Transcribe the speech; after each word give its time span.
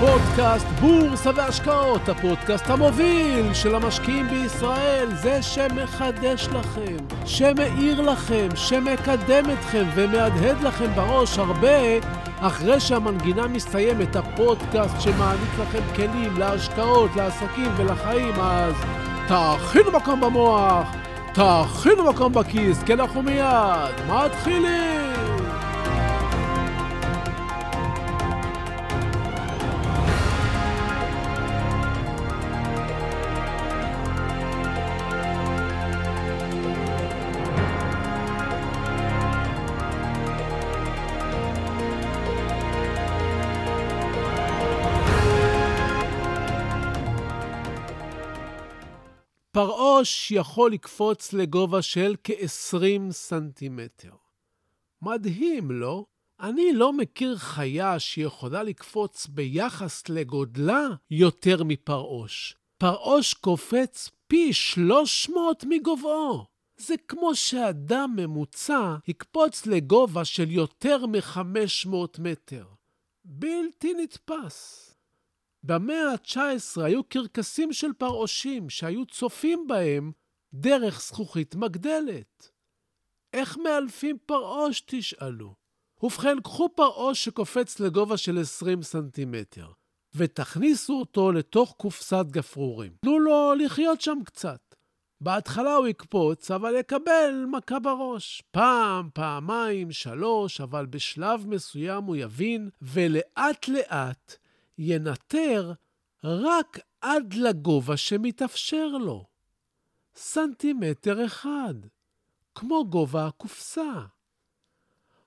פודקאסט 0.00 0.66
בורסה 0.66 1.30
והשקעות, 1.34 2.08
הפודקאסט 2.08 2.70
המוביל 2.70 3.54
של 3.54 3.74
המשקיעים 3.74 4.28
בישראל, 4.28 5.08
זה 5.14 5.42
שמחדש 5.42 6.48
לכם, 6.48 6.96
שמאיר 7.26 8.00
לכם, 8.00 8.48
שמקדם 8.54 9.50
אתכם 9.50 9.84
ומהדהד 9.94 10.62
לכם 10.62 10.94
בראש 10.94 11.38
הרבה 11.38 11.78
אחרי 12.40 12.80
שהמנגינה 12.80 13.48
מסתיימת, 13.48 14.16
הפודקאסט 14.16 15.00
שמעניק 15.00 15.58
לכם 15.60 15.82
כלים 15.96 16.38
להשקעות, 16.38 17.10
לעסקים 17.16 17.72
ולחיים, 17.76 18.34
אז 18.40 18.74
תאכינו 19.28 19.92
מקום 19.92 20.20
במוח, 20.20 20.94
תאכינו 21.32 22.04
מקום 22.12 22.32
בכיס, 22.32 22.82
כי 22.82 22.92
אנחנו 22.92 23.22
מיד 23.22 23.94
מתחילים! 24.08 25.09
פרעוש 49.60 50.30
יכול 50.30 50.72
לקפוץ 50.72 51.32
לגובה 51.32 51.82
של 51.82 52.14
כ-20 52.24 53.12
סנטימטר. 53.12 54.12
מדהים, 55.02 55.70
לא? 55.70 56.04
אני 56.40 56.72
לא 56.72 56.92
מכיר 56.92 57.36
חיה 57.36 57.98
שיכולה 57.98 58.62
לקפוץ 58.62 59.26
ביחס 59.26 60.08
לגודלה 60.08 60.88
יותר 61.10 61.64
מפרעוש. 61.64 62.56
פרעוש 62.78 63.34
קופץ 63.34 64.10
פי 64.26 64.52
300 64.52 65.64
מגובהו. 65.68 66.44
זה 66.76 66.94
כמו 67.08 67.34
שאדם 67.34 68.14
ממוצע 68.16 68.96
יקפוץ 69.08 69.66
לגובה 69.66 70.24
של 70.24 70.50
יותר 70.50 71.06
מ-500 71.06 71.94
מטר. 72.18 72.66
בלתי 73.24 73.94
נתפס. 73.94 74.90
במאה 75.62 76.12
ה-19 76.12 76.82
היו 76.82 77.04
קרקסים 77.04 77.72
של 77.72 77.92
פרעושים 77.92 78.70
שהיו 78.70 79.06
צופים 79.06 79.66
בהם 79.68 80.12
דרך 80.54 81.00
זכוכית 81.00 81.54
מגדלת. 81.54 82.50
איך 83.32 83.56
מאלפים 83.56 84.18
פרעוש, 84.26 84.82
תשאלו? 84.86 85.54
ובכן, 86.02 86.40
קחו 86.40 86.68
פרעוש 86.74 87.24
שקופץ 87.24 87.80
לגובה 87.80 88.16
של 88.16 88.40
20 88.40 88.82
סנטימטר, 88.82 89.70
ותכניסו 90.14 90.98
אותו 91.00 91.32
לתוך 91.32 91.74
קופסת 91.76 92.24
גפרורים. 92.30 92.92
תנו 93.00 93.18
לו 93.18 93.54
לחיות 93.54 94.00
שם 94.00 94.18
קצת. 94.24 94.74
בהתחלה 95.20 95.74
הוא 95.74 95.86
יקפוץ, 95.86 96.50
אבל 96.50 96.74
יקבל 96.76 97.44
מכה 97.50 97.78
בראש. 97.78 98.42
פעם, 98.50 99.08
פעמיים, 99.14 99.92
שלוש, 99.92 100.60
אבל 100.60 100.86
בשלב 100.86 101.46
מסוים 101.46 102.04
הוא 102.04 102.16
יבין, 102.16 102.70
ולאט-לאט 102.82 104.36
ינטר 104.82 105.72
רק 106.24 106.78
עד 107.00 107.34
לגובה 107.34 107.96
שמתאפשר 107.96 108.86
לו. 108.86 109.24
סנטימטר 110.14 111.26
אחד, 111.26 111.74
כמו 112.54 112.86
גובה 112.88 113.26
הקופסה. 113.26 113.92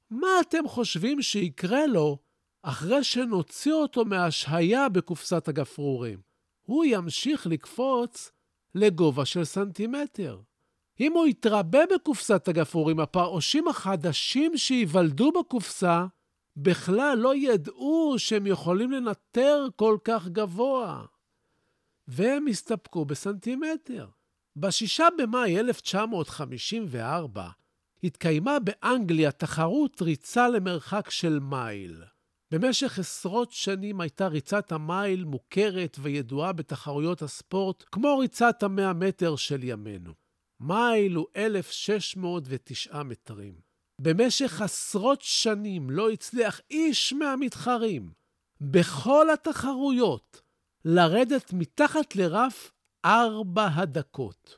מה 0.09 0.27
אתם 0.41 0.67
חושבים 0.67 1.21
שיקרה 1.21 1.87
לו 1.87 2.17
אחרי 2.61 3.03
שנוציא 3.03 3.73
אותו 3.73 4.05
מהשהיה 4.05 4.89
בקופסת 4.89 5.47
הגפרורים? 5.47 6.21
הוא 6.63 6.85
ימשיך 6.85 7.47
לקפוץ 7.47 8.31
לגובה 8.75 9.25
של 9.25 9.43
סנטימטר. 9.43 10.39
אם 10.99 11.13
הוא 11.13 11.27
יתרבה 11.27 11.79
בקופסת 11.95 12.47
הגפרורים, 12.47 12.99
הפרעושים 12.99 13.67
החדשים 13.67 14.57
שייוולדו 14.57 15.31
בקופסה 15.31 16.05
בכלל 16.57 17.17
לא 17.17 17.35
ידעו 17.35 18.15
שהם 18.17 18.47
יכולים 18.47 18.91
לנטר 18.91 19.67
כל 19.75 19.97
כך 20.03 20.27
גבוה. 20.27 21.05
והם 22.07 22.47
הסתפקו 22.47 23.05
בסנטימטר. 23.05 24.07
ב-6 24.55 25.03
במאי 25.17 25.59
1954 25.59 27.49
התקיימה 28.03 28.57
באנגליה 28.59 29.31
תחרות 29.31 30.01
ריצה 30.01 30.49
למרחק 30.49 31.09
של 31.09 31.39
מייל. 31.39 32.03
במשך 32.51 32.99
עשרות 32.99 33.51
שנים 33.51 34.01
הייתה 34.01 34.27
ריצת 34.27 34.71
המייל 34.71 35.23
מוכרת 35.23 35.97
וידועה 36.01 36.53
בתחרויות 36.53 37.21
הספורט, 37.21 37.83
כמו 37.91 38.17
ריצת 38.17 38.63
המאה 38.63 38.93
מטר 38.93 39.35
של 39.35 39.63
ימינו. 39.63 40.13
מייל 40.59 41.15
הוא 41.15 41.25
1,609 41.35 43.03
מטרים. 43.03 43.72
במשך 44.03 44.61
עשרות 44.61 45.21
שנים 45.21 45.89
לא 45.89 46.09
הצליח 46.09 46.61
איש 46.71 47.13
מהמתחרים 47.13 48.11
בכל 48.61 49.29
התחרויות 49.29 50.41
לרדת 50.85 51.53
מתחת 51.53 52.15
לרף 52.15 52.71
ארבע 53.05 53.67
הדקות. 53.73 54.57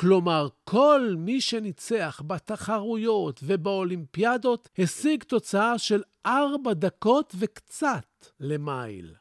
כלומר, 0.00 0.48
כל 0.64 1.14
מי 1.18 1.40
שניצח 1.40 2.22
בתחרויות 2.26 3.40
ובאולימפיאדות 3.42 4.68
השיג 4.78 5.22
תוצאה 5.22 5.78
של 5.78 6.02
ארבע 6.26 6.72
דקות 6.72 7.34
וקצת 7.38 8.26
למייל. 8.40 9.14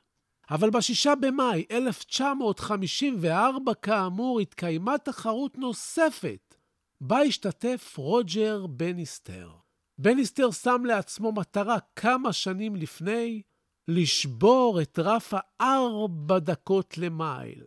אבל 0.49 0.69
ב-6 0.69 1.15
במאי 1.21 1.65
1954, 1.71 3.73
כאמור, 3.73 4.39
התקיימה 4.39 4.97
תחרות 4.97 5.57
נוספת, 5.57 6.55
בה 7.01 7.19
השתתף 7.19 7.93
רוג'ר 7.97 8.67
בניסטר. 8.67 9.64
בניסטר 9.97 10.51
שם 10.51 10.85
לעצמו 10.85 11.31
מטרה 11.31 11.77
כמה 11.95 12.33
שנים 12.33 12.75
לפני 12.75 13.41
לשבור 13.87 14.81
את 14.81 14.99
רף 14.99 15.33
הארבע 15.33 16.39
דקות 16.39 16.97
למייל. 16.97 17.63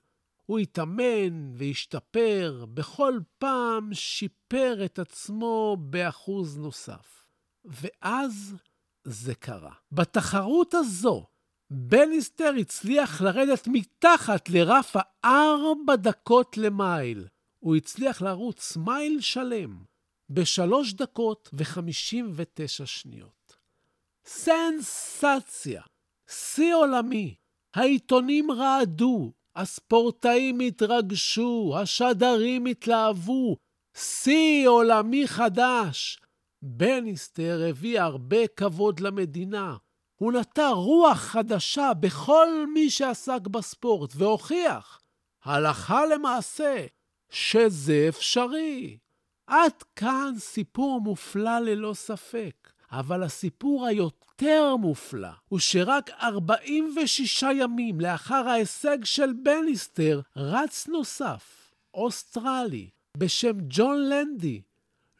הוא 0.47 0.59
התאמן 0.59 1.53
והשתפר, 1.55 2.65
בכל 2.75 3.19
פעם 3.39 3.95
שיפר 3.95 4.85
את 4.85 4.99
עצמו 4.99 5.77
באחוז 5.81 6.59
נוסף. 6.59 7.25
ואז 7.65 8.57
זה 9.05 9.35
קרה. 9.35 9.73
בתחרות 9.93 10.75
הזו, 10.75 11.27
בניסטר 11.71 12.53
הצליח 12.61 13.23
לרדת 13.23 13.69
מתחת 13.69 14.49
לרף 14.51 14.97
הארבע 15.25 15.97
דקות 15.97 16.57
למייל. 16.57 17.27
הוא 17.59 17.77
הצליח 17.77 18.23
לרוץ 18.23 18.77
מייל 18.77 19.21
שלם. 19.21 19.88
בשלוש 20.31 20.93
דקות 20.93 21.51
וחמישים 21.53 22.33
ותשע 22.35 22.87
שניות. 22.87 23.57
סנסציה! 24.25 25.83
שיא 26.29 26.75
עולמי. 26.75 27.35
העיתונים 27.75 28.51
רעדו, 28.51 29.33
הספורטאים 29.57 30.61
התרגשו, 30.61 31.75
השדרים 31.83 32.67
התלהבו. 32.67 33.57
שיא 33.95 34.69
עולמי 34.69 35.29
חדש. 35.29 36.21
בניסטר 36.63 37.61
הביא 37.69 38.01
הרבה 38.01 38.47
כבוד 38.47 39.01
למדינה. 39.01 39.77
הוא 40.15 40.33
נטע 40.33 40.69
רוח 40.69 41.19
חדשה 41.19 41.95
בכל 42.01 42.49
מי 42.75 42.91
שעסק 42.91 43.47
בספורט, 43.47 44.11
והוכיח, 44.17 45.01
הלכה 45.45 46.07
למעשה, 46.07 46.87
שזה 47.31 48.07
אפשרי. 48.09 48.99
עד 49.49 49.73
כאן 49.97 50.35
סיפור 50.39 51.01
מופלא 51.01 51.59
ללא 51.59 51.95
ספק, 51.95 52.73
אבל 52.91 53.23
הסיפור 53.23 53.87
היותר 53.87 54.77
מופלא 54.77 55.29
הוא 55.49 55.59
שרק 55.59 56.11
46 56.11 57.43
ימים 57.43 58.01
לאחר 58.01 58.49
ההישג 58.49 59.05
של 59.05 59.33
בניסטר, 59.43 60.21
רץ 60.37 60.89
נוסף, 60.89 61.73
אוסטרלי, 61.95 62.91
בשם 63.17 63.57
ג'ון 63.69 64.09
לנדי, 64.09 64.63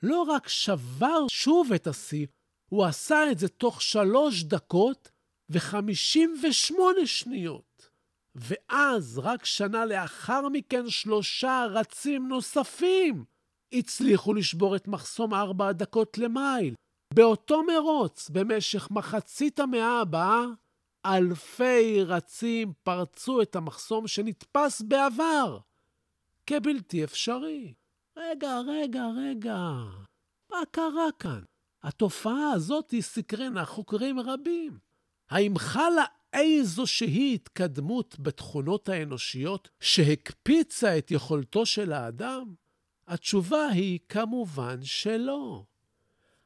לא 0.03 0.23
רק 0.23 0.49
שבר 0.49 1.27
שוב 1.31 1.73
את 1.73 1.87
השיא, 1.87 2.27
הוא 2.69 2.85
עשה 2.85 3.31
את 3.31 3.39
זה 3.39 3.49
תוך 3.49 3.83
שלוש 3.83 4.43
דקות 4.43 5.11
ו-58 5.51 6.75
שניות. 7.05 7.89
ואז, 8.35 9.21
רק 9.23 9.45
שנה 9.45 9.85
לאחר 9.85 10.49
מכן, 10.49 10.89
שלושה 10.89 11.67
רצים 11.71 12.29
נוספים 12.29 13.25
הצליחו 13.73 14.35
לשבור 14.35 14.77
את 14.77 14.89
מחסום 14.89 15.35
ארבע 15.35 15.69
הדקות 15.69 16.19
למייל. 16.19 16.75
באותו 17.15 17.63
מרוץ, 17.63 18.31
במשך 18.31 18.91
מחצית 18.91 19.61
המאה 19.61 20.01
הבאה, 20.01 20.45
אלפי 21.07 22.03
רצים 22.05 22.73
פרצו 22.83 23.43
את 23.43 23.57
המחסום 23.57 24.07
שנתפס 24.07 24.83
בעבר 24.83 25.59
כבלתי 26.47 27.05
אפשרי. 27.05 27.75
רגע, 28.17 28.61
רגע, 28.67 29.03
רגע, 29.17 29.59
מה 30.51 30.59
קרה 30.71 31.13
כאן? 31.19 31.41
התופעה 31.83 32.53
הזאת 32.53 32.95
סקרנה 33.01 33.65
חוקרים 33.65 34.21
רבים. 34.21 34.79
האם 35.31 35.59
חלה 35.59 36.05
איזושהי 36.33 37.35
התקדמות 37.35 38.17
בתכונות 38.19 38.89
האנושיות 38.89 39.69
שהקפיצה 39.81 40.99
את 40.99 41.11
יכולתו 41.11 41.67
של 41.67 41.93
האדם? 41.93 42.55
התשובה 43.09 43.67
היא 43.67 43.99
כמובן 44.09 44.79
שלא. 44.83 45.65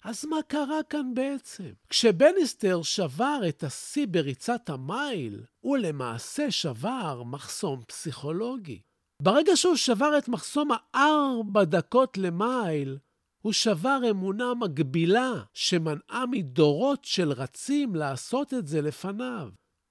אז 0.05 0.25
מה 0.25 0.37
קרה 0.47 0.82
כאן 0.91 1.14
בעצם? 1.14 1.70
כשבניסטר 1.88 2.82
שבר 2.82 3.41
את 3.49 3.62
השיא 3.62 4.06
בריצת 4.11 4.70
המייל, 4.70 5.43
הוא 5.61 5.79
למעשה 5.79 6.50
שבר 6.50 7.23
מחסום 7.23 7.82
פסיכולוגי. 7.87 8.81
ברגע 9.23 9.56
שהוא 9.56 9.76
שבר 9.76 10.19
את 10.19 10.29
מחסום 10.29 10.69
הארבע 10.73 11.64
דקות 11.64 12.19
למייל, 12.19 12.99
הוא 13.43 13.53
שבר 13.53 14.00
אמונה 14.11 14.55
מגבילה 14.55 15.32
שמנעה 15.55 16.25
מדורות 16.31 17.05
של 17.05 17.32
רצים 17.32 17.94
לעשות 17.94 18.55
את 18.55 18.67
זה 18.67 18.82
לפניו. 18.82 19.49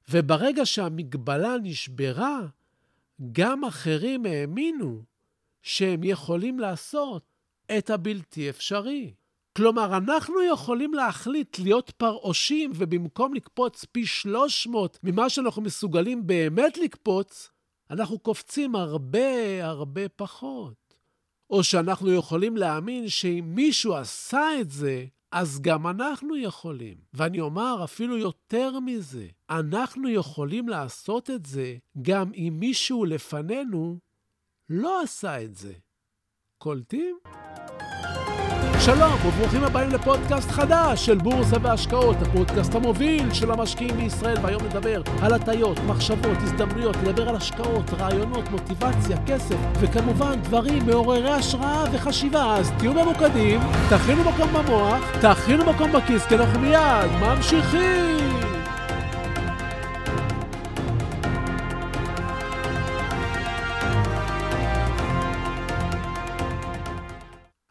וברגע 0.09 0.65
שהמגבלה 0.65 1.56
נשברה, 1.63 2.39
גם 3.31 3.65
אחרים 3.65 4.25
האמינו 4.25 5.10
שהם 5.61 6.03
יכולים 6.03 6.59
לעשות 6.59 7.23
את 7.77 7.89
הבלתי 7.89 8.49
אפשרי. 8.49 9.13
כלומר, 9.57 9.97
אנחנו 9.97 10.43
יכולים 10.43 10.93
להחליט 10.93 11.59
להיות 11.59 11.89
פרעושים, 11.89 12.71
ובמקום 12.75 13.33
לקפוץ 13.33 13.85
פי 13.85 14.05
300 14.05 14.99
ממה 15.03 15.29
שאנחנו 15.29 15.61
מסוגלים 15.61 16.27
באמת 16.27 16.77
לקפוץ, 16.77 17.49
אנחנו 17.89 18.19
קופצים 18.19 18.75
הרבה 18.75 19.65
הרבה 19.65 20.09
פחות. 20.09 20.95
או 21.49 21.63
שאנחנו 21.63 22.13
יכולים 22.13 22.57
להאמין 22.57 23.09
שאם 23.09 23.51
מישהו 23.55 23.95
עשה 23.95 24.59
את 24.61 24.71
זה, 24.71 25.05
אז 25.31 25.61
גם 25.61 25.87
אנחנו 25.87 26.35
יכולים. 26.35 26.97
ואני 27.13 27.39
אומר 27.39 27.81
אפילו 27.83 28.17
יותר 28.17 28.79
מזה, 28.79 29.27
אנחנו 29.49 30.09
יכולים 30.09 30.69
לעשות 30.69 31.29
את 31.29 31.45
זה 31.45 31.77
גם 32.01 32.31
אם 32.33 32.55
מישהו 32.59 33.05
לפנינו 33.05 33.99
לא 34.73 35.01
עשה 35.01 35.44
את 35.44 35.56
זה. 35.56 35.73
קולטים? 36.57 37.18
שלום 38.85 39.13
וברוכים 39.25 39.63
הבאים 39.63 39.89
לפודקאסט 39.89 40.50
חדש 40.50 41.06
של 41.06 41.18
בורסה 41.18 41.56
והשקעות, 41.62 42.15
הפודקאסט 42.21 42.75
המוביל 42.75 43.33
של 43.33 43.51
המשקיעים 43.51 43.97
בישראל, 43.97 44.38
והיום 44.41 44.63
נדבר 44.63 45.01
על 45.21 45.33
הטיות, 45.33 45.77
מחשבות, 45.88 46.38
הזדמנויות, 46.44 46.95
נדבר 46.95 47.29
על 47.29 47.35
השקעות, 47.35 47.89
רעיונות, 47.89 48.50
מוטיבציה, 48.51 49.18
כסף, 49.27 49.56
וכמובן 49.79 50.41
דברים 50.41 50.85
מעוררי 50.85 51.31
השראה 51.31 51.83
וחשיבה. 51.94 52.56
אז 52.57 52.71
תהיו 52.77 52.94
ממוקדים, 52.94 53.59
תכינו 53.89 54.24
מקום 54.24 54.53
במוח, 54.53 55.00
תכינו 55.21 55.65
מקום 55.65 55.91
בכיס, 55.91 56.25
כי 56.25 56.35
אנחנו 56.35 56.59
מיד 56.59 57.12
ממשיכים! 57.21 58.20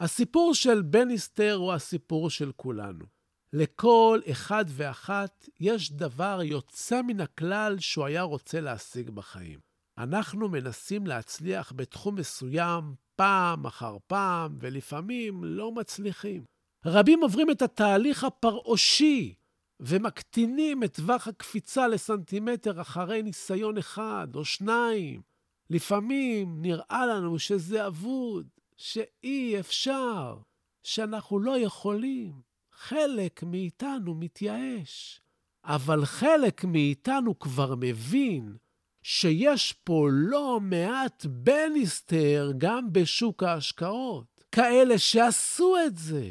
הסיפור 0.01 0.55
של 0.55 0.83
בניסטר 0.83 1.55
הוא 1.55 1.73
הסיפור 1.73 2.31
של 2.31 2.53
כולנו. 2.57 3.05
לכל 3.53 4.21
אחד 4.31 4.65
ואחת 4.69 5.49
יש 5.61 5.93
דבר 5.93 6.41
יוצא 6.45 7.03
מן 7.03 7.21
הכלל 7.21 7.77
שהוא 7.79 8.05
היה 8.05 8.23
רוצה 8.23 8.61
להשיג 8.61 9.11
בחיים. 9.11 9.61
אנחנו 9.99 10.49
מנסים 10.49 11.07
להצליח 11.07 11.73
בתחום 11.77 12.15
מסוים 12.15 12.95
פעם 13.17 13.67
אחר 13.67 13.97
פעם, 14.07 14.59
ולפעמים 14.61 15.45
לא 15.45 15.73
מצליחים. 15.73 16.45
רבים 16.87 17.23
עוברים 17.23 17.51
את 17.51 17.63
התהליך 17.63 18.25
הפרעושי 18.25 19.35
ומקטינים 19.81 20.85
את 20.85 20.95
טווח 20.95 21.29
הקפיצה 21.29 21.89
לסנטימטר 21.89 22.81
אחרי 22.81 23.23
ניסיון 23.23 23.79
אחד 23.79 24.29
או 24.35 24.45
שניים. 24.45 25.23
לפעמים 25.71 26.63
נראה 26.63 27.07
לנו 27.07 27.39
שזה 27.39 27.87
אבוד, 27.87 28.47
שאי 28.81 29.61
אפשר, 29.61 30.39
שאנחנו 30.83 31.39
לא 31.39 31.59
יכולים. 31.59 32.41
חלק 32.73 33.43
מאיתנו 33.43 34.15
מתייאש, 34.15 35.21
אבל 35.65 36.05
חלק 36.05 36.65
מאיתנו 36.65 37.39
כבר 37.39 37.75
מבין 37.75 38.57
שיש 39.03 39.73
פה 39.73 40.09
לא 40.13 40.61
מעט 40.61 41.27
בניסטר 41.27 42.53
גם 42.59 42.93
בשוק 42.93 43.43
ההשקעות, 43.43 44.45
כאלה 44.53 44.99
שעשו 44.99 45.77
את 45.87 45.99
זה. 45.99 46.31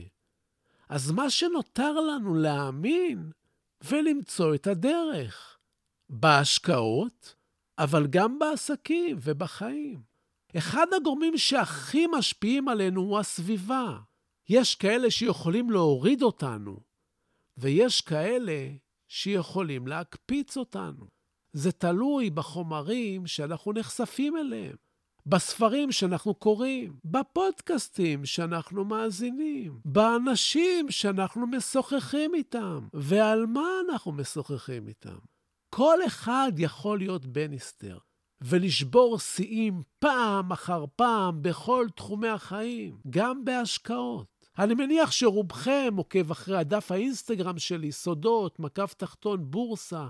אז 0.90 1.12
מה 1.12 1.30
שנותר 1.30 1.94
לנו 1.94 2.36
להאמין 2.36 3.31
ולמצוא 3.84 4.56
את 4.56 4.68
הדרך, 4.68 5.57
בהשקעות, 6.10 7.36
אבל 7.78 8.07
גם 8.07 8.40
בעסקים 8.40 9.18
ובחיים. 9.22 10.08
אחד 10.57 10.86
הגורמים 10.96 11.38
שהכי 11.38 12.07
משפיעים 12.18 12.68
עלינו 12.68 13.01
הוא 13.01 13.19
הסביבה. 13.19 13.98
יש 14.50 14.75
כאלה 14.75 15.12
שיכולים 15.12 15.72
להוריד 15.72 16.22
אותנו, 16.22 16.80
ויש 17.57 18.01
כאלה 18.01 18.69
שיכולים 19.07 19.88
להקפיץ 19.88 20.57
אותנו. 20.57 21.07
זה 21.54 21.72
תלוי 21.72 22.30
בחומרים 22.30 23.28
שאנחנו 23.28 23.74
נחשפים 23.74 24.38
אליהם, 24.38 24.75
בספרים 25.25 25.92
שאנחנו 25.92 26.34
קוראים, 26.34 27.00
בפודקאסטים 27.06 28.25
שאנחנו 28.25 28.86
מאזינים, 28.86 29.80
באנשים 29.86 30.92
שאנחנו 30.92 31.48
משוחחים 31.48 32.36
איתם, 32.36 32.88
ועל 32.94 33.46
מה 33.46 33.68
אנחנו 33.90 34.12
משוחחים 34.12 34.88
איתם. 34.88 35.18
כל 35.69 35.98
אחד 36.07 36.51
יכול 36.57 36.98
להיות 36.98 37.25
בניסטר. 37.25 37.98
ולשבור 38.41 39.19
שיאים 39.19 39.81
פעם 40.00 40.51
אחר 40.51 40.86
פעם 40.95 41.41
בכל 41.41 41.88
תחומי 41.95 42.27
החיים, 42.27 42.97
גם 43.09 43.45
בהשקעות. 43.45 44.27
אני 44.59 44.74
מניח 44.74 45.12
שרובכם 45.12 45.94
עוקב 45.97 46.31
אחרי 46.31 46.57
הדף 46.57 46.91
האינסטגרם 46.91 47.59
שלי, 47.59 47.91
סודות, 47.91 48.59
מקף 48.59 48.94
תחתון, 48.97 49.51
בורסה. 49.51 50.07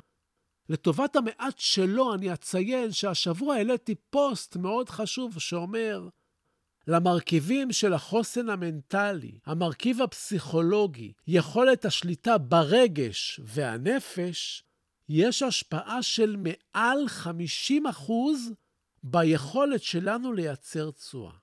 לטובת 0.70 1.16
המעט 1.16 1.58
שלו, 1.60 2.14
אני 2.14 2.34
אציין 2.34 2.92
שהשבוע 2.92 3.56
העליתי 3.56 3.96
פוסט 3.96 4.56
מאוד 4.56 4.90
חשוב 4.90 5.40
שאומר, 5.40 6.10
למרכיבים 6.88 7.72
של 7.72 7.94
החוסן 7.94 8.50
המנטלי, 8.50 9.40
המרכיב 9.46 10.02
הפסיכולוגי, 10.02 11.14
יכולת 11.28 11.86
השליטה 11.86 12.38
ברגש 12.38 13.40
והנפש, 13.44 14.64
יש 15.10 15.44
השפעה 15.44 16.04
של 16.04 16.36
מעל 16.36 17.08
50 17.08 17.84
ביכולת 19.04 19.84
שלנו 19.84 20.34
לייצר 20.34 20.92
תשואה. 20.92 21.34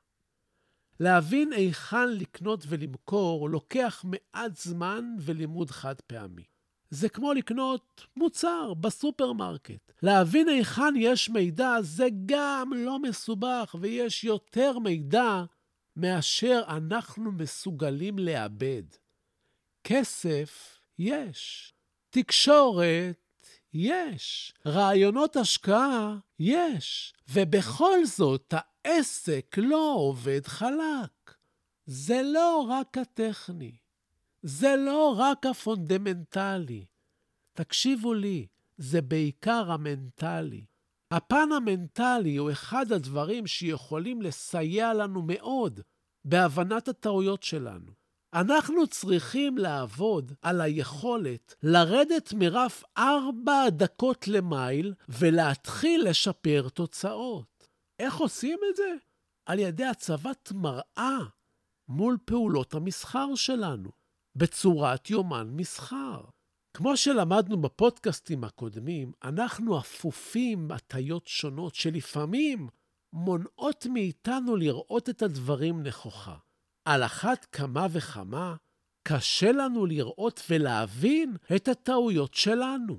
להבין 1.01 1.53
היכן 1.53 2.09
לקנות 2.13 2.65
ולמכור 2.69 3.51
לוקח 3.51 4.05
מעט 4.05 4.57
זמן 4.57 5.05
ולימוד 5.21 5.71
חד 5.71 6.01
פעמי. 6.01 6.45
זה 6.91 7.09
כמו 7.09 7.33
לקנות 7.33 8.07
מוצר 8.17 8.75
בסופרמרקט. 8.75 9.93
להבין 10.03 10.49
היכן 10.49 10.95
יש 10.97 11.31
מידע 11.31 11.73
זה 11.81 12.07
גם 12.27 12.71
לא 12.77 12.99
מסובך, 12.99 13.77
ויש 13.81 14.25
יותר 14.25 14.79
מידע 14.79 15.45
מאשר 15.97 16.63
אנחנו 16.69 17.33
מסוגלים 17.33 18.19
לאבד. 18.19 18.83
כסף 19.85 20.81
יש. 20.99 21.73
תקשורת 22.11 23.26
יש. 23.75 24.55
רעיונות 24.67 25.37
השקעה? 25.37 26.17
יש. 26.39 27.15
ובכל 27.29 28.05
זאת, 28.05 28.55
העסק 28.57 29.57
לא 29.59 29.95
עובד 29.97 30.47
חלק. 30.47 31.35
זה 31.87 32.23
לא 32.25 32.67
רק 32.71 32.99
הטכני. 32.99 33.77
זה 34.43 34.77
לא 34.77 35.15
רק 35.19 35.47
הפונדמנטלי. 35.47 36.85
תקשיבו 37.53 38.15
לי, 38.15 38.47
זה 38.77 39.03
בעיקר 39.03 39.73
המנטלי. 39.73 40.65
הפן 41.11 41.49
המנטלי 41.57 42.37
הוא 42.37 42.51
אחד 42.51 42.93
הדברים 42.93 43.47
שיכולים 43.47 44.23
לסייע 44.23 44.95
לנו 44.95 45.23
מאוד 45.23 45.81
בהבנת 46.25 46.89
הטעויות 46.89 47.43
שלנו. 47.43 47.93
אנחנו 48.37 48.87
צריכים 48.87 49.59
לעבוד 49.59 50.33
על 50.43 50.61
היכולת 50.61 51.55
לרדת 51.63 52.33
מרף 52.33 52.85
ארבע 52.99 53.69
דקות 53.71 54.29
למייל 54.29 54.95
ולהתחיל 55.09 56.09
לשפר 56.09 56.69
תוצאות. 56.69 57.69
איך 57.99 58.17
עושים 58.17 58.59
את 58.71 58.77
זה? 58.77 58.95
על 59.47 59.59
ידי 59.59 59.85
הצבת 59.85 60.53
מראה 60.55 61.19
מול 61.89 62.19
פעולות 62.25 62.75
המסחר 62.75 63.35
שלנו, 63.35 63.91
בצורת 64.37 65.11
יומן 65.11 65.49
מסחר. 65.51 66.21
כמו 66.77 66.97
שלמדנו 66.97 67.61
בפודקאסטים 67.61 68.45
הקודמים, 68.45 69.13
אנחנו 69.25 69.79
אפופים 69.79 70.71
הטיות 70.71 71.27
שונות 71.27 71.75
שלפעמים 71.75 72.69
מונעות 73.13 73.87
מאיתנו 73.91 74.57
לראות 74.57 75.09
את 75.09 75.23
הדברים 75.23 75.83
נכוחה. 75.83 76.37
על 76.87 77.05
אחת 77.05 77.47
כמה 77.53 77.87
וכמה 77.91 78.55
קשה 79.03 79.53
לנו 79.53 79.87
לראות 79.87 80.43
ולהבין 80.51 81.37
את 81.57 81.69
הטעויות 81.69 82.35
שלנו. 82.35 82.99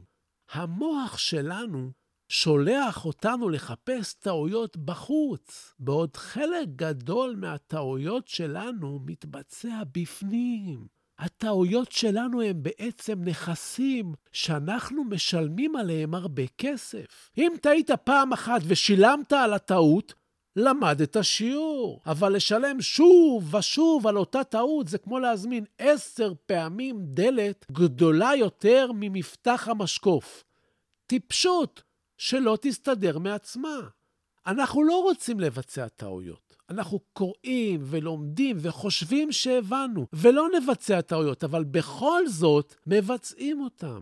המוח 0.52 1.18
שלנו 1.18 1.92
שולח 2.30 3.06
אותנו 3.06 3.50
לחפש 3.50 4.14
טעויות 4.14 4.78
בחוץ, 4.78 5.74
בעוד 5.80 6.16
חלק 6.16 6.68
גדול 6.76 7.36
מהטעויות 7.38 8.28
שלנו 8.28 9.00
מתבצע 9.06 9.84
בפנים. 9.92 10.88
הטעויות 11.20 11.92
שלנו 11.92 12.42
הם 12.42 12.64
בעצם 12.64 13.24
נכסים 13.24 14.14
שאנחנו 14.32 15.04
משלמים 15.04 15.76
עליהם 15.76 16.16
הרבה 16.16 16.48
כסף. 16.58 17.32
אם 17.38 17.54
טעית 17.62 17.92
פעם 17.92 18.34
אחת 18.34 18.62
ושילמת 18.68 19.34
על 19.34 19.54
הטעות, 19.54 20.14
למדת 20.58 21.18
שיעור. 21.22 22.02
אבל 22.06 22.36
לשלם 22.36 22.82
שוב 22.82 23.56
ושוב 23.56 24.08
על 24.08 24.18
אותה 24.18 24.44
טעות 24.44 24.88
זה 24.88 24.98
כמו 24.98 25.20
להזמין 25.20 25.66
עשר 25.78 26.34
פעמים 26.46 27.00
דלת 27.02 27.66
גדולה 27.72 28.32
יותר 28.38 28.92
ממפתח 28.96 29.68
המשקוף. 29.72 30.44
טיפשות 31.06 31.84
שלא 32.18 32.58
תסתדר 32.62 33.18
מעצמה. 33.20 33.80
אנחנו 34.48 34.84
לא 34.84 35.02
רוצים 35.02 35.40
לבצע 35.40 35.88
טעויות. 35.88 36.56
אנחנו 36.70 37.00
קוראים 37.14 37.82
ולומדים 37.84 38.58
וחושבים 38.60 39.32
שהבנו, 39.32 40.08
ולא 40.14 40.48
נבצע 40.58 41.02
טעויות, 41.02 41.44
אבל 41.44 41.64
בכל 41.64 42.28
זאת 42.28 42.76
מבצעים 42.88 43.62
אותם. 43.62 44.02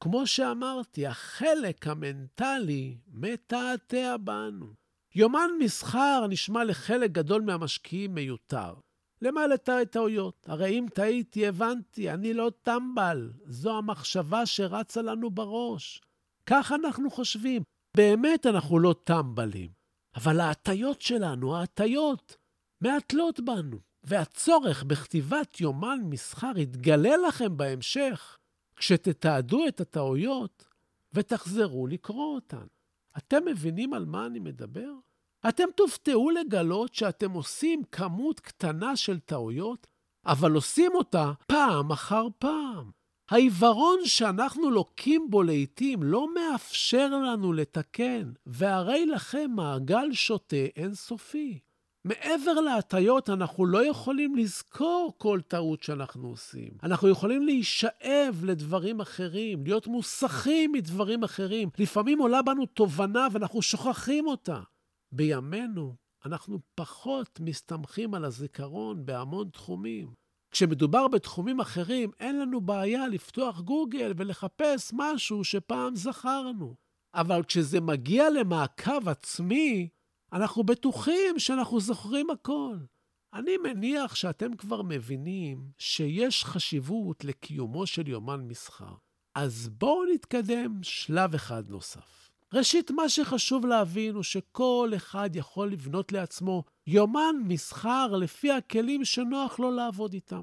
כמו 0.00 0.26
שאמרתי, 0.26 1.06
החלק 1.06 1.86
המנטלי 1.86 2.96
מתעתע 3.12 4.16
בנו. 4.16 4.85
יומן 5.16 5.50
מסחר 5.58 6.26
נשמע 6.28 6.64
לחלק 6.64 7.10
גדול 7.10 7.42
מהמשקיעים 7.42 8.14
מיותר. 8.14 8.74
למה 9.22 9.46
לתאר 9.46 9.84
טעויות? 9.84 10.46
הרי 10.48 10.78
אם 10.78 10.86
טעיתי, 10.94 11.46
הבנתי, 11.46 12.10
אני 12.10 12.34
לא 12.34 12.50
טמבל. 12.62 13.32
זו 13.44 13.78
המחשבה 13.78 14.46
שרצה 14.46 15.02
לנו 15.02 15.30
בראש. 15.30 16.00
כך 16.46 16.72
אנחנו 16.72 17.10
חושבים. 17.10 17.62
באמת 17.96 18.46
אנחנו 18.46 18.78
לא 18.78 18.94
טמבלים. 19.04 19.70
אבל 20.16 20.40
ההטיות 20.40 21.00
שלנו, 21.00 21.56
ההטיות, 21.56 22.36
מעטלות 22.80 23.40
בנו. 23.40 23.78
והצורך 24.04 24.84
בכתיבת 24.84 25.60
יומן 25.60 25.98
מסחר 26.02 26.52
יתגלה 26.56 27.16
לכם 27.28 27.56
בהמשך, 27.56 28.38
כשתתעדו 28.76 29.68
את 29.68 29.80
הטעויות 29.80 30.64
ותחזרו 31.12 31.86
לקרוא 31.86 32.34
אותן. 32.34 32.66
אתם 33.18 33.44
מבינים 33.44 33.94
על 33.94 34.04
מה 34.04 34.26
אני 34.26 34.38
מדבר? 34.38 34.92
אתם 35.48 35.64
תופתעו 35.76 36.30
לגלות 36.30 36.94
שאתם 36.94 37.30
עושים 37.30 37.82
כמות 37.92 38.40
קטנה 38.40 38.96
של 38.96 39.18
טעויות, 39.18 39.86
אבל 40.26 40.52
עושים 40.52 40.92
אותה 40.94 41.32
פעם 41.46 41.92
אחר 41.92 42.26
פעם. 42.38 42.90
העיוורון 43.30 43.98
שאנחנו 44.04 44.70
לוקים 44.70 45.30
בו 45.30 45.42
לעתים 45.42 46.02
לא 46.02 46.28
מאפשר 46.34 47.08
לנו 47.08 47.52
לתקן, 47.52 48.32
והרי 48.46 49.06
לכם 49.06 49.50
מעגל 49.54 50.12
שוטה 50.12 50.56
אינסופי. 50.76 51.58
מעבר 52.06 52.52
להטיות, 52.52 53.30
אנחנו 53.30 53.66
לא 53.66 53.86
יכולים 53.86 54.36
לזכור 54.36 55.14
כל 55.18 55.40
טעות 55.48 55.82
שאנחנו 55.82 56.28
עושים. 56.28 56.70
אנחנו 56.82 57.08
יכולים 57.08 57.42
להישאב 57.42 58.44
לדברים 58.44 59.00
אחרים, 59.00 59.64
להיות 59.64 59.86
מוסכים 59.86 60.72
מדברים 60.72 61.24
אחרים. 61.24 61.68
לפעמים 61.78 62.18
עולה 62.18 62.42
בנו 62.42 62.66
תובנה 62.66 63.28
ואנחנו 63.32 63.62
שוכחים 63.62 64.26
אותה. 64.26 64.60
בימינו 65.12 65.94
אנחנו 66.26 66.58
פחות 66.74 67.40
מסתמכים 67.40 68.14
על 68.14 68.24
הזיכרון 68.24 69.06
בהמון 69.06 69.48
תחומים. 69.48 70.12
כשמדובר 70.50 71.08
בתחומים 71.08 71.60
אחרים, 71.60 72.10
אין 72.20 72.40
לנו 72.40 72.60
בעיה 72.60 73.08
לפתוח 73.08 73.60
גוגל 73.60 74.12
ולחפש 74.16 74.92
משהו 74.92 75.44
שפעם 75.44 75.96
זכרנו. 75.96 76.74
אבל 77.14 77.42
כשזה 77.42 77.80
מגיע 77.80 78.30
למעקב 78.30 79.08
עצמי, 79.08 79.88
אנחנו 80.32 80.64
בטוחים 80.64 81.38
שאנחנו 81.38 81.80
זוכרים 81.80 82.30
הכל. 82.30 82.76
אני 83.34 83.56
מניח 83.56 84.14
שאתם 84.14 84.56
כבר 84.56 84.82
מבינים 84.82 85.70
שיש 85.78 86.44
חשיבות 86.44 87.24
לקיומו 87.24 87.86
של 87.86 88.08
יומן 88.08 88.40
מסחר. 88.40 88.94
אז 89.34 89.68
בואו 89.68 90.04
נתקדם 90.14 90.82
שלב 90.82 91.34
אחד 91.34 91.70
נוסף. 91.70 92.30
ראשית, 92.54 92.90
מה 92.90 93.08
שחשוב 93.08 93.66
להבין 93.66 94.14
הוא 94.14 94.22
שכל 94.22 94.90
אחד 94.96 95.30
יכול 95.36 95.72
לבנות 95.72 96.12
לעצמו 96.12 96.64
יומן 96.86 97.36
מסחר 97.44 98.16
לפי 98.16 98.52
הכלים 98.52 99.04
שנוח 99.04 99.58
לו 99.58 99.70
לעבוד 99.70 100.12
איתם. 100.12 100.42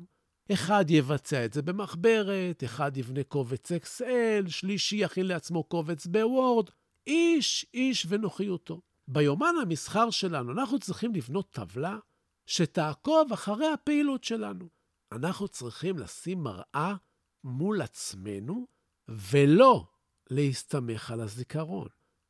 אחד 0.54 0.86
יבצע 0.90 1.46
את 1.46 1.54
זה 1.54 1.62
במחברת, 1.62 2.64
אחד 2.64 2.98
יבנה 2.98 3.24
קובץ 3.24 3.72
אקסל, 3.72 4.44
שלישי 4.48 4.96
יכין 4.96 5.26
לעצמו 5.26 5.64
קובץ 5.64 6.06
בוורד, 6.06 6.70
איש 7.08 7.66
איש 7.74 8.06
ונוחיותו. 8.10 8.82
ביומן 9.08 9.54
המסחר 9.62 10.10
שלנו 10.10 10.52
אנחנו 10.52 10.80
צריכים 10.80 11.16
לבנות 11.16 11.52
טבלה 11.52 11.98
שתעקוב 12.46 13.34
אחרי 13.34 13.68
הפעילות 13.68 14.24
שלנו. 14.24 14.70
אנחנו 15.12 15.48
צריכים 15.48 15.98
לשים 15.98 16.44
מראה 16.44 16.96
מול 17.44 17.82
עצמנו 17.82 18.68
ולא 19.08 19.88
להסתמך 20.30 21.12
על 21.12 21.22
הזיכרון. 21.22 21.88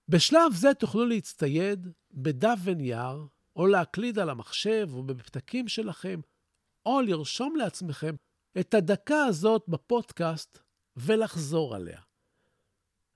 בשלב 0.09 0.53
זה 0.53 0.73
תוכלו 0.73 1.05
להצטייד 1.05 1.87
בדף 2.11 2.57
ונייר, 2.63 3.27
או 3.55 3.67
להקליד 3.67 4.19
על 4.19 4.29
המחשב 4.29 4.87
או 4.93 5.03
בפתקים 5.03 5.67
שלכם, 5.67 6.19
או 6.85 7.01
לרשום 7.01 7.55
לעצמכם 7.55 8.15
את 8.59 8.73
הדקה 8.73 9.25
הזאת 9.25 9.63
בפודקאסט 9.67 10.59
ולחזור 10.95 11.75
עליה. 11.75 12.01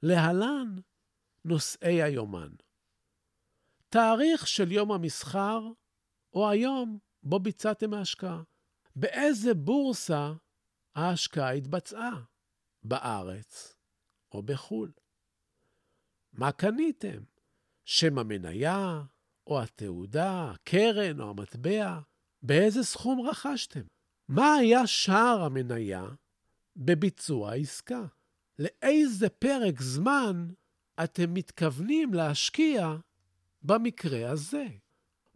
להלן 0.03 0.75
נושאי 1.45 2.03
היומן. 2.03 2.49
תאריך 3.89 4.47
של 4.47 4.71
יום 4.71 4.91
המסחר, 4.91 5.61
או 6.33 6.49
היום 6.49 6.99
בו 7.23 7.39
ביצעתם 7.39 7.93
ההשקעה. 7.93 8.41
באיזה 8.95 9.53
בורסה 9.53 10.33
ההשקעה 10.95 11.51
התבצעה? 11.51 12.23
בארץ 12.83 13.75
או 14.31 14.43
בחו"ל? 14.43 14.91
מה 16.33 16.51
קניתם? 16.51 17.23
שם 17.85 18.17
המניה, 18.17 19.01
או 19.47 19.61
התעודה, 19.61 20.51
הקרן 20.51 21.21
או 21.21 21.29
המטבע? 21.29 21.99
באיזה 22.41 22.83
סכום 22.83 23.27
רכשתם? 23.29 23.83
מה 24.27 24.53
היה 24.53 24.87
שער 24.87 25.41
המניה 25.41 26.05
בביצוע 26.75 27.51
העסקה? 27.51 28.05
לאיזה 28.59 29.29
פרק 29.29 29.81
זמן 29.81 30.47
אתם 31.03 31.33
מתכוונים 31.33 32.13
להשקיע 32.13 32.95
במקרה 33.67 34.29
הזה? 34.29 34.65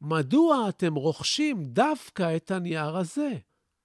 מדוע 0.02 0.70
אתם 0.70 0.96
רוכשים 0.96 1.64
דווקא 1.66 2.36
את 2.36 2.52
הנייר 2.52 2.98
הזה? 2.98 3.32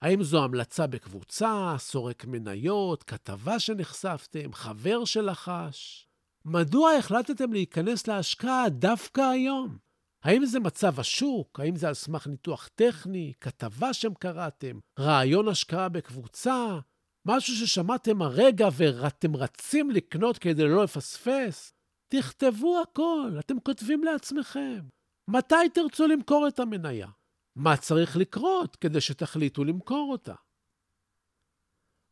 האם 0.02 0.22
זו 0.22 0.44
המלצה 0.44 0.86
בקבוצה, 0.86 1.74
סורק 1.78 2.24
מניות, 2.24 3.02
כתבה 3.02 3.58
שנחשפתם, 3.58 4.52
חבר 4.52 5.04
שלחש? 5.04 6.08
מדוע 6.44 6.92
החלטתם 6.92 7.52
להיכנס 7.52 8.06
להשקעה 8.06 8.68
דווקא 8.68 9.20
היום? 9.20 9.78
האם 10.22 10.46
זה 10.46 10.60
מצב 10.60 11.00
השוק? 11.00 11.60
האם 11.60 11.76
זה 11.76 11.88
על 11.88 11.94
סמך 11.94 12.26
ניתוח 12.26 12.68
טכני, 12.74 13.32
כתבה 13.40 13.92
שם 13.92 14.14
קראתם, 14.14 14.78
רעיון 14.98 15.48
השקעה 15.48 15.88
בקבוצה, 15.88 16.78
משהו 17.26 17.54
ששמעתם 17.54 18.22
הרגע 18.22 18.68
ואתם 18.72 19.36
רצים 19.36 19.90
לקנות 19.90 20.38
כדי 20.38 20.64
לא 20.64 20.84
לפספס? 20.84 21.75
תכתבו 22.08 22.82
הכל, 22.82 23.36
אתם 23.38 23.60
כותבים 23.60 24.04
לעצמכם. 24.04 24.80
מתי 25.28 25.68
תרצו 25.74 26.06
למכור 26.06 26.48
את 26.48 26.58
המניה? 26.58 27.08
מה 27.56 27.76
צריך 27.76 28.16
לקרות 28.16 28.76
כדי 28.76 29.00
שתחליטו 29.00 29.64
למכור 29.64 30.12
אותה? 30.12 30.34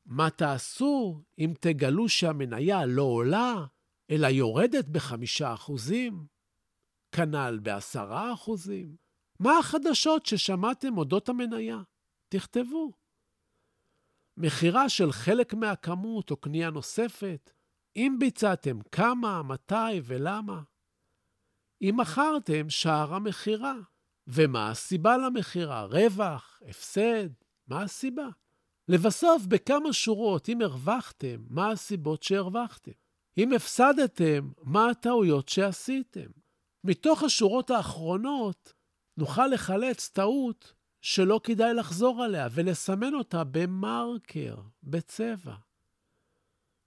מה 0.07 0.31
תעשו 0.31 1.23
אם 1.39 1.53
תגלו 1.61 2.09
שהמניה 2.09 2.87
לא 2.87 3.03
עולה, 3.03 3.55
אלא 4.11 4.27
יורדת 4.27 4.89
בחמישה 4.89 5.55
אחוזים? 5.55 6.27
כנ"ל 7.13 7.59
בעשרה 7.63 8.33
אחוזים. 8.33 8.97
מה 9.41 9.59
החדשות 9.59 10.27
ששמעתם 10.27 10.99
אודות 10.99 11.29
המניה? 11.29 11.79
תכתבו. 12.29 12.93
מכירה 14.37 14.89
של 14.89 15.13
חלק 15.13 15.55
מהכמות 15.55 16.31
או 16.31 16.37
קנייה 16.37 16.71
נוספת? 16.71 17.53
אם 17.97 18.17
ביצעתם, 18.19 18.79
כמה, 18.93 19.43
מתי 19.43 20.01
ולמה? 20.05 20.63
אם 21.83 21.95
מכרתם, 21.99 22.71
שער 22.71 23.15
המכירה. 23.15 23.75
ומה 24.27 24.71
הסיבה 24.71 25.17
למכירה? 25.17 25.85
רווח? 25.85 26.61
הפסד? 26.69 27.29
מה 27.67 27.83
הסיבה? 27.83 28.29
לבסוף, 28.89 29.47
בכמה 29.47 29.93
שורות, 29.93 30.49
אם 30.49 30.63
הרווחתם, 30.63 31.45
מה 31.51 31.71
הסיבות 31.71 32.23
שהרווחתם? 32.23 32.93
אם 33.39 33.53
הפסדתם, 33.53 34.53
מה 34.63 34.91
הטעויות 34.91 35.49
שעשיתם? 35.49 36.31
מתוך 36.85 37.23
השורות 37.23 37.71
האחרונות 37.71 38.73
נוכל 39.17 39.47
לחלץ 39.47 40.09
טעות 40.09 40.73
שלא 41.01 41.41
כדאי 41.45 41.75
לחזור 41.75 42.23
עליה 42.23 42.49
ולסמן 42.53 43.15
אותה 43.15 43.45
במרקר, 43.45 44.57
בצבע. 44.83 45.55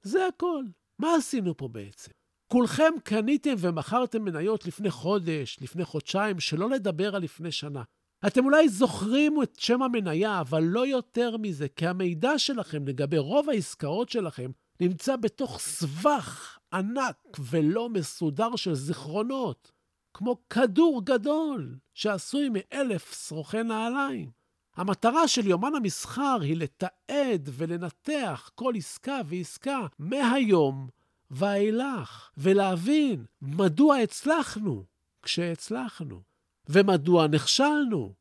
זה 0.01 0.27
הכל. 0.27 0.63
מה 0.99 1.15
עשינו 1.15 1.57
פה 1.57 1.67
בעצם? 1.67 2.11
כולכם 2.51 2.93
קניתם 3.03 3.53
ומכרתם 3.57 4.23
מניות 4.23 4.65
לפני 4.65 4.91
חודש, 4.91 5.57
לפני 5.61 5.85
חודשיים, 5.85 6.39
שלא 6.39 6.69
לדבר 6.69 7.15
על 7.15 7.21
לפני 7.21 7.51
שנה. 7.51 7.83
אתם 8.27 8.45
אולי 8.45 8.69
זוכרים 8.69 9.43
את 9.43 9.55
שם 9.59 9.81
המניה, 9.81 10.41
אבל 10.41 10.63
לא 10.63 10.87
יותר 10.87 11.37
מזה, 11.37 11.67
כי 11.69 11.87
המידע 11.87 12.39
שלכם 12.39 12.87
לגבי 12.87 13.17
רוב 13.17 13.49
העסקאות 13.49 14.09
שלכם 14.09 14.51
נמצא 14.79 15.15
בתוך 15.15 15.59
סבך 15.59 16.57
ענק 16.73 17.17
ולא 17.39 17.89
מסודר 17.89 18.55
של 18.55 18.73
זיכרונות, 18.73 19.71
כמו 20.13 20.37
כדור 20.49 21.01
גדול 21.05 21.77
שעשוי 21.93 22.49
מאלף 22.49 23.27
שרוכי 23.27 23.63
נעליים. 23.63 24.36
המטרה 24.77 25.27
של 25.27 25.47
יומן 25.47 25.75
המסחר 25.75 26.37
היא 26.41 26.57
לתעד 26.57 27.49
ולנתח 27.51 28.51
כל 28.55 28.73
עסקה 28.77 29.21
ועסקה 29.25 29.87
מהיום 29.99 30.89
ואילך, 31.31 32.29
ולהבין 32.37 33.25
מדוע 33.41 33.97
הצלחנו 33.97 34.85
כשהצלחנו, 35.21 36.21
ומדוע 36.69 37.27
נכשלנו 37.27 38.13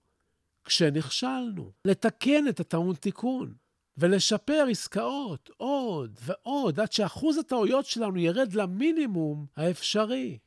כשנכשלנו. 0.65 1.73
לתקן 1.85 2.49
את 2.49 2.61
הטעון 2.61 2.95
תיקון, 2.95 3.55
ולשפר 3.97 4.67
עסקאות 4.71 5.51
עוד 5.57 6.19
ועוד, 6.23 6.81
עד 6.81 6.93
שאחוז 6.93 7.39
הטעויות 7.39 7.87
שלנו 7.87 8.19
ירד 8.19 8.55
למינימום 8.55 9.47
האפשרי. 9.57 10.39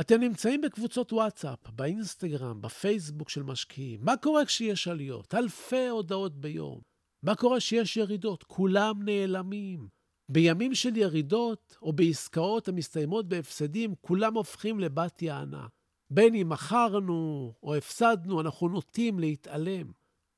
אתם 0.00 0.20
נמצאים 0.20 0.60
בקבוצות 0.60 1.12
וואטסאפ, 1.12 1.70
באינסטגרם, 1.70 2.62
בפייסבוק 2.62 3.28
של 3.28 3.42
משקיעים. 3.42 4.00
מה 4.02 4.16
קורה 4.16 4.44
כשיש 4.44 4.88
עליות? 4.88 5.34
אלפי 5.34 5.88
הודעות 5.88 6.40
ביום. 6.40 6.80
מה 7.22 7.34
קורה 7.34 7.58
כשיש 7.58 7.96
ירידות? 7.96 8.42
כולם 8.42 9.02
נעלמים. 9.02 9.88
בימים 10.28 10.74
של 10.74 10.96
ירידות 10.96 11.76
או 11.82 11.92
בעסקאות 11.92 12.68
המסתיימות 12.68 13.28
בהפסדים, 13.28 13.94
כולם 14.00 14.34
הופכים 14.34 14.80
לבת 14.80 15.22
יענה. 15.22 15.66
בין 16.10 16.34
אם 16.34 16.48
מכרנו 16.48 17.52
או 17.62 17.74
הפסדנו, 17.74 18.40
אנחנו 18.40 18.68
נוטים 18.68 19.18
להתעלם. 19.18 19.92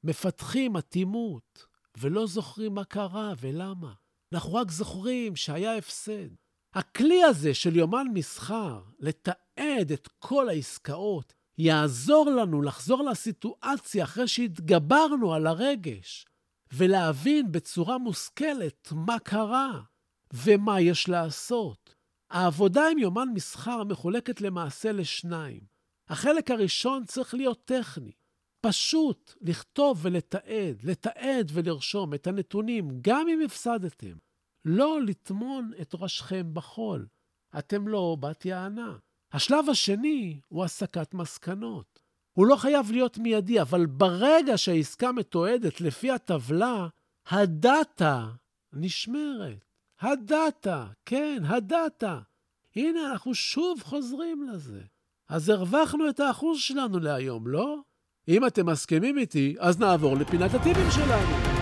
מפתחים 0.04 0.76
אטימות, 0.76 1.66
ולא 1.98 2.26
זוכרים 2.26 2.74
מה 2.74 2.84
קרה 2.84 3.32
ולמה. 3.40 3.92
אנחנו 4.32 4.54
רק 4.54 4.70
זוכרים 4.70 5.36
שהיה 5.36 5.76
הפסד. 5.76 6.28
הכלי 6.78 7.22
הזה 7.24 7.54
של 7.54 7.76
יומן 7.76 8.06
מסחר, 8.14 8.82
לתעד 8.98 9.92
את 9.92 10.08
כל 10.18 10.48
העסקאות, 10.48 11.34
יעזור 11.58 12.30
לנו 12.30 12.62
לחזור 12.62 13.02
לסיטואציה 13.02 14.04
אחרי 14.04 14.28
שהתגברנו 14.28 15.34
על 15.34 15.46
הרגש, 15.46 16.26
ולהבין 16.72 17.52
בצורה 17.52 17.98
מושכלת 17.98 18.88
מה 18.92 19.18
קרה 19.18 19.80
ומה 20.32 20.80
יש 20.80 21.08
לעשות. 21.08 21.94
העבודה 22.30 22.82
עם 22.92 22.98
יומן 22.98 23.28
מסחר 23.34 23.84
מחולקת 23.84 24.40
למעשה 24.40 24.92
לשניים. 24.92 25.60
החלק 26.08 26.50
הראשון 26.50 27.04
צריך 27.04 27.34
להיות 27.34 27.64
טכני. 27.64 28.12
פשוט 28.60 29.34
לכתוב 29.40 29.98
ולתעד, 30.02 30.82
לתעד 30.82 31.50
ולרשום 31.54 32.14
את 32.14 32.26
הנתונים, 32.26 32.88
גם 33.00 33.28
אם 33.28 33.40
הפסדתם. 33.44 34.27
לא 34.68 35.02
לטמון 35.02 35.70
את 35.80 35.94
ראשכם 35.94 36.50
בחול. 36.52 37.06
אתם 37.58 37.88
לא 37.88 38.16
בת 38.20 38.44
יענה. 38.44 38.96
השלב 39.32 39.70
השני 39.70 40.40
הוא 40.48 40.64
הסקת 40.64 41.14
מסקנות. 41.14 42.00
הוא 42.32 42.46
לא 42.46 42.56
חייב 42.56 42.90
להיות 42.90 43.18
מיידי, 43.18 43.60
אבל 43.60 43.86
ברגע 43.86 44.58
שהעסקה 44.58 45.12
מתועדת 45.12 45.80
לפי 45.80 46.10
הטבלה, 46.10 46.88
הדאטה 47.28 48.28
נשמרת. 48.72 49.64
הדאטה, 50.00 50.86
כן, 51.04 51.42
הדאטה. 51.46 52.20
הנה, 52.76 53.12
אנחנו 53.12 53.34
שוב 53.34 53.82
חוזרים 53.82 54.42
לזה. 54.42 54.80
אז 55.28 55.48
הרווחנו 55.48 56.08
את 56.08 56.20
האחוז 56.20 56.58
שלנו 56.60 56.98
להיום, 56.98 57.48
לא? 57.48 57.78
אם 58.28 58.46
אתם 58.46 58.66
מסכימים 58.66 59.18
איתי, 59.18 59.56
אז 59.58 59.78
נעבור 59.78 60.16
לפינת 60.16 60.54
הטיפים 60.54 60.90
שלנו. 60.90 61.57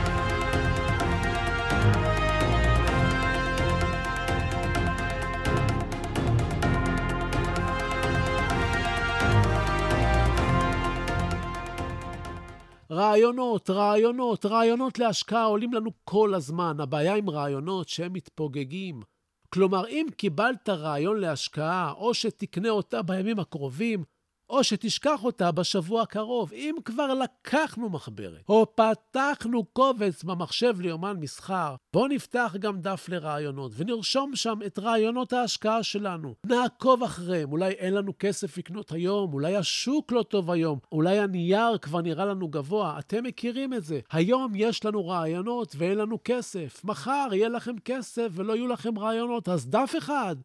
רעיונות, 12.90 13.70
רעיונות, 13.70 14.46
רעיונות 14.46 14.99
להשקעה 14.99 15.44
עולים 15.44 15.72
לנו 15.72 15.90
כל 16.05 16.35
הזמן. 16.35 16.77
הבעיה 16.81 17.14
עם 17.14 17.31
רעיונות 17.31 17.88
שהם 17.88 18.12
מתפוגגים. 18.12 19.03
כלומר, 19.49 19.88
אם 19.88 20.07
קיבלת 20.16 20.68
רעיון 20.68 21.20
להשקעה, 21.20 21.92
או 21.92 22.14
שתקנה 22.14 22.70
אותה 22.70 23.03
בימים 23.03 23.38
הקרובים, 23.38 24.05
או 24.50 24.64
שתשכח 24.64 25.24
אותה 25.24 25.52
בשבוע 25.52 26.02
הקרוב. 26.02 26.52
אם 26.52 26.74
כבר 26.85 27.14
לקחנו 27.14 27.90
מחברת, 27.90 28.42
או 28.48 28.66
פתחנו 28.76 29.64
קובץ 29.64 30.24
במחשב 30.24 30.80
ליומן 30.80 31.16
מסחר, 31.20 31.74
בואו 31.92 32.06
נפתח 32.06 32.54
גם 32.59 32.80
דף 32.80 33.09
לרעיונות, 33.09 33.72
ונרשום 33.76 34.37
שם 34.37 34.59
את 34.66 34.78
רעיונות 34.78 35.32
ההשקעה 35.32 35.82
שלנו. 35.82 36.35
נעקוב 36.46 37.02
אחריהם, 37.02 37.52
אולי 37.52 37.70
אין 37.70 37.94
לנו 37.94 38.12
כסף 38.18 38.59
לקנות 38.59 38.92
היום, 38.92 39.32
אולי 39.32 39.56
השוק 39.56 40.12
לא 40.12 40.22
טוב 40.22 40.50
היום, 40.50 40.78
אולי 40.92 41.18
הנייר 41.18 41.78
כבר 41.78 42.00
נראה 42.00 42.24
לנו 42.24 42.48
גבוה, 42.48 42.98
אתם 42.98 43.24
מכירים 43.24 43.74
את 43.74 43.85
זה. 43.85 44.00
היום 44.11 44.52
יש 44.54 44.85
לנו 44.85 45.09
רעיונות 45.09 45.74
ואין 45.78 45.98
לנו 45.98 46.18
כסף. 46.24 46.85
מחר 46.85 47.28
יהיה 47.32 47.48
לכם 47.48 47.78
כסף 47.85 48.28
ולא 48.32 48.56
יהיו 48.56 48.68
לכם 48.68 48.98
רעיונות, 48.98 49.48
אז 49.48 49.66
דף 49.66 49.94
אחד. 49.98 50.37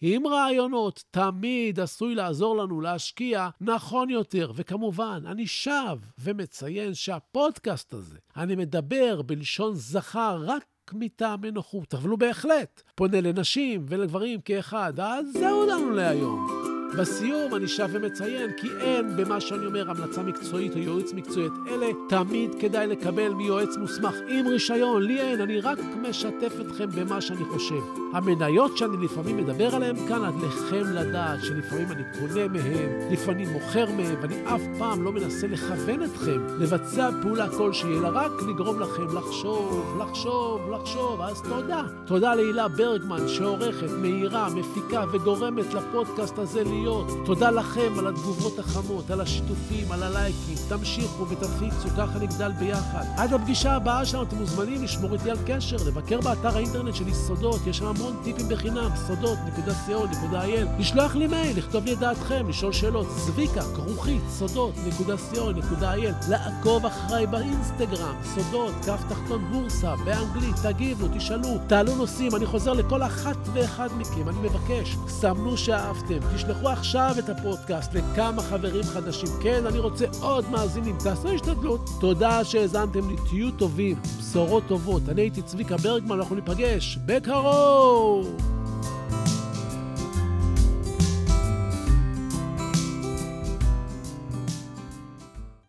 עם 0.00 0.26
רעיונות 0.26 1.04
תמיד 1.10 1.80
עשוי 1.80 2.14
לעזור 2.14 2.56
לנו 2.56 2.80
להשקיע 2.80 3.48
נכון 3.60 4.10
יותר. 4.10 4.52
וכמובן, 4.54 5.22
אני 5.26 5.46
שב 5.46 5.98
ומציין 6.18 6.94
שהפודקאסט 6.94 7.92
הזה, 7.92 8.18
אני 8.36 8.56
מדבר 8.56 9.22
בלשון 9.22 9.74
זכר 9.74 10.42
רק 10.46 10.64
מטעמי 10.92 11.50
נוחות, 11.50 11.94
אבל 11.94 12.08
הוא 12.08 12.18
בהחלט 12.18 12.82
פונה 12.94 13.20
לנשים 13.20 13.86
ולגברים 13.88 14.40
כאחד. 14.40 15.00
אז 15.00 15.26
זהו 15.32 15.66
לנו 15.66 15.90
להיום. 15.90 16.75
בסיום 16.98 17.54
אני 17.54 17.68
שב 17.68 17.88
ומציין 17.92 18.50
כי 18.56 18.68
אין 18.80 19.16
במה 19.16 19.40
שאני 19.40 19.66
אומר 19.66 19.90
המלצה 19.90 20.22
מקצועית 20.22 20.72
או 20.74 20.78
ייעוץ 20.78 21.12
מקצועי. 21.12 21.46
את 21.46 21.52
אלה 21.68 21.86
תמיד 22.08 22.50
כדאי 22.60 22.86
לקבל 22.86 23.34
מיועץ 23.34 23.76
מוסמך 23.76 24.14
עם 24.28 24.46
רישיון. 24.46 25.02
לי 25.02 25.20
אין, 25.20 25.40
אני 25.40 25.60
רק 25.60 25.78
משתף 26.02 26.52
אתכם 26.60 26.86
במה 26.94 27.20
שאני 27.20 27.44
חושב. 27.44 27.80
המניות 28.12 28.76
שאני 28.76 29.04
לפעמים 29.04 29.36
מדבר 29.36 29.74
עליהן 29.74 29.96
כאן, 30.08 30.24
עליכם 30.24 30.92
לדעת 30.92 31.38
שלפעמים 31.44 31.92
אני 31.92 32.02
קונה 32.20 32.48
מהן, 32.48 33.12
לפעמים 33.12 33.48
מוכר 33.48 33.86
מהן, 33.96 34.14
ואני 34.22 34.42
אף 34.44 34.60
פעם 34.78 35.02
לא 35.02 35.12
מנסה 35.12 35.46
לכוון 35.46 36.02
אתכם 36.02 36.46
לבצע 36.58 37.10
פעולה 37.22 37.48
כלשהי, 37.48 37.98
אלא 37.98 38.08
רק 38.12 38.32
לגרום 38.48 38.80
לכם 38.80 39.16
לחשוב, 39.16 39.96
לחשוב, 40.00 40.70
לחשוב. 40.70 41.20
אז 41.20 41.42
תודה. 41.42 41.82
תודה 42.06 42.34
להילה 42.34 42.68
ברגמן 42.68 43.28
שעורכת, 43.28 43.90
מהירה, 44.00 44.48
מפיקה 44.54 45.04
וגורמת 45.12 45.74
לפודקאסט 45.74 46.38
הזה 46.38 46.64
להיות. 46.80 47.06
תודה 47.24 47.50
לכם 47.50 47.98
על 47.98 48.06
התגובות 48.06 48.58
החמות, 48.58 49.10
על 49.10 49.20
השיתופים, 49.20 49.92
על 49.92 50.02
הלייקים. 50.02 50.56
תמשיכו 50.68 51.28
ותפיצו, 51.28 51.88
ככה 51.96 52.18
נגדל 52.18 52.52
ביחד. 52.52 53.04
עד 53.16 53.32
הפגישה 53.32 53.72
הבאה 53.72 54.04
שלנו 54.04 54.22
אתם 54.22 54.36
מוזמנים 54.36 54.82
לשמור 54.82 55.12
איתי 55.12 55.30
על 55.30 55.36
קשר, 55.46 55.76
לבקר 55.86 56.20
באתר 56.20 56.56
האינטרנט 56.56 56.94
שלי 56.94 57.14
סודות, 57.14 57.66
יש 57.66 57.78
שם 57.78 57.86
המון 57.86 58.16
טיפים 58.24 58.48
בחינם, 58.48 58.90
סודות.co.il, 59.06 60.80
לשלוח 60.80 61.14
לי 61.14 61.26
מייל, 61.26 61.58
לכתוב 61.58 61.84
לי 61.84 61.92
את 61.92 61.98
דעתכם, 61.98 62.48
לשאול 62.48 62.72
שאלות, 62.72 63.06
זביקה, 63.10 63.62
כרוכית, 63.74 64.22
סודות.co.il, 64.30 66.28
לעקוב 66.28 66.86
אחריי 66.86 67.26
באינסטגרם, 67.26 68.14
סודות, 68.34 68.74
כף 68.86 69.02
תחתון 69.08 69.44
בורסה, 69.52 69.96
באנגלית, 69.96 70.56
תגיבו, 70.62 71.06
תשאלו, 71.14 71.48
תעלו 71.66 71.96
נושאים, 71.96 72.36
אני 72.36 72.46
חוזר 72.46 72.72
לכל 72.72 73.02
אחת 73.02 73.36
ואחד 73.52 73.88
מכם, 73.98 74.28
אני 74.28 74.38
מבקש, 74.38 74.96
סמנו 75.08 75.56
שאהבתם, 75.56 76.18
תשלחו 76.66 76.78
עכשיו 76.80 77.14
את 77.18 77.28
הפודקאסט 77.28 77.94
לכמה 77.94 78.42
חברים 78.42 78.82
חדשים. 78.82 79.28
כן, 79.42 79.66
אני 79.66 79.78
רוצה 79.78 80.06
עוד 80.20 80.50
מאזינים, 80.50 80.96
תעשו 81.04 81.28
השתדלות. 81.28 81.80
תודה 82.00 82.44
שהאזנתם 82.44 83.10
לי, 83.10 83.16
תהיו 83.28 83.50
טובים, 83.50 83.96
בשורות 84.18 84.64
טובות. 84.68 85.02
אני 85.08 85.20
הייתי 85.20 85.42
צביקה 85.42 85.76
ברגמן, 85.76 86.16
אנחנו 86.18 86.34
ניפגש 86.34 86.98
בקרוב! 87.06 88.36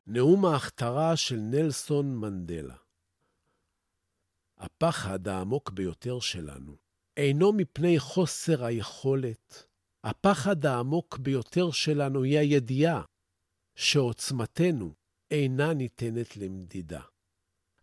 נאום 0.08 0.46
ההכתרה 0.46 1.16
של 1.16 1.40
נלסון 1.40 2.16
מנדלה. 2.16 2.76
הפחד 4.58 5.28
העמוק 5.28 5.70
ביותר 5.70 6.20
שלנו 6.20 6.76
אינו 7.18 7.54
מפני 7.54 8.00
חוסר 8.00 8.66
היכולת 8.66 9.68
הפחד 10.04 10.66
העמוק 10.66 11.18
ביותר 11.18 11.72
שלנו 11.72 12.24
היא 12.24 12.40
הידיעה 12.40 13.04
שעוצמתנו 13.76 14.94
אינה 15.32 15.74
ניתנת 15.74 16.38
למדידה. 16.38 17.02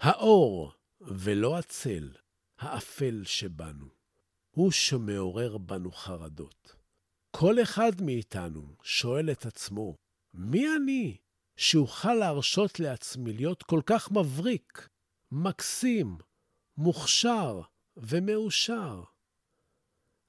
האור 0.00 0.72
ולא 1.00 1.58
הצל, 1.58 2.12
האפל 2.58 3.22
שבנו. 3.24 3.86
הוא 4.50 4.70
שמעורר 4.70 5.58
בנו 5.58 5.92
חרדות. 5.92 6.76
כל 7.30 7.62
אחד 7.62 7.92
מאיתנו 8.00 8.76
שואל 8.82 9.30
את 9.30 9.46
עצמו, 9.46 9.96
מי 10.34 10.66
אני 10.76 11.16
שאוכל 11.56 12.14
להרשות 12.14 12.80
לעצמי 12.80 13.32
להיות 13.32 13.62
כל 13.62 13.80
כך 13.86 14.10
מבריק, 14.10 14.88
מקסים, 15.32 16.18
מוכשר 16.76 17.60
ומאושר? 17.96 19.02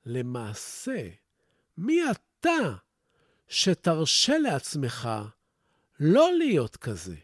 למעשה, 0.06 1.10
מי 1.78 2.12
אתה 2.12 2.76
שתרשה 3.48 4.38
לעצמך 4.38 5.10
לא 6.00 6.30
להיות 6.38 6.76
כזה? 6.76 7.16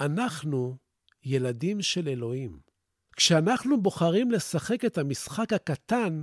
אנחנו 0.00 0.76
ילדים 1.24 1.82
של 1.82 2.08
אלוהים. 2.08 2.60
כשאנחנו 3.16 3.82
בוחרים 3.82 4.30
לשחק 4.30 4.84
את 4.84 4.98
המשחק 4.98 5.52
הקטן, 5.52 6.22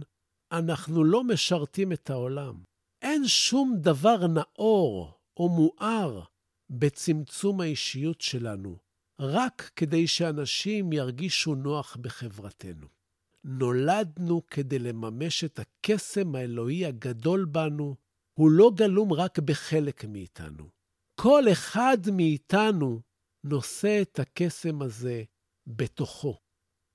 אנחנו 0.51 1.03
לא 1.03 1.23
משרתים 1.23 1.91
את 1.91 2.09
העולם. 2.09 2.63
אין 3.01 3.27
שום 3.27 3.75
דבר 3.77 4.27
נאור 4.27 5.19
או 5.37 5.49
מואר 5.49 6.23
בצמצום 6.69 7.61
האישיות 7.61 8.21
שלנו, 8.21 8.77
רק 9.19 9.71
כדי 9.75 10.07
שאנשים 10.07 10.93
ירגישו 10.93 11.55
נוח 11.55 11.97
בחברתנו. 12.01 12.96
נולדנו 13.43 14.41
כדי 14.47 14.79
לממש 14.79 15.43
את 15.43 15.59
הקסם 15.59 16.35
האלוהי 16.35 16.85
הגדול 16.85 17.45
בנו, 17.45 17.95
הוא 18.33 18.51
לא 18.51 18.71
גלום 18.75 19.13
רק 19.13 19.39
בחלק 19.39 20.05
מאיתנו. 20.05 20.69
כל 21.15 21.43
אחד 21.51 21.97
מאיתנו 22.13 23.01
נושא 23.43 24.01
את 24.01 24.19
הקסם 24.19 24.81
הזה 24.81 25.23
בתוכו. 25.67 26.37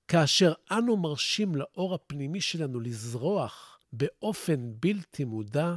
כאשר 0.09 0.52
אנו 0.70 0.96
מרשים 0.96 1.55
לאור 1.55 1.94
הפנימי 1.94 2.40
שלנו 2.40 2.81
לזרוח 2.81 3.81
באופן 3.92 4.72
בלתי 4.81 5.24
מודע, 5.24 5.74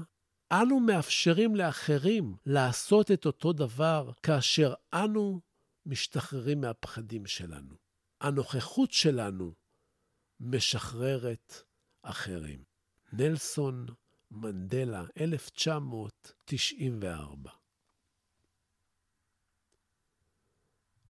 אנו 0.51 0.80
מאפשרים 0.80 1.56
לאחרים 1.56 2.36
לעשות 2.45 3.12
את 3.12 3.25
אותו 3.25 3.54
דבר 3.54 4.12
כאשר 4.23 4.73
אנו 4.93 5.41
משתחררים 5.86 6.62
מהפחדים 6.62 7.25
שלנו. 7.25 7.75
הנוכחות 8.21 8.91
שלנו 8.91 9.54
משחררת 10.39 11.54
אחרים. 12.04 12.63
נלסון 13.13 13.86
מנדלה, 14.32 15.04
1994 15.17 17.52